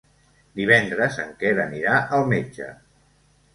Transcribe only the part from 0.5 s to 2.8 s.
Divendres en Quer anirà al metge.